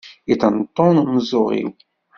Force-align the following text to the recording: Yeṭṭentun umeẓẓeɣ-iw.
Yeṭṭentun 0.29 1.01
umeẓẓeɣ-iw. 1.03 1.69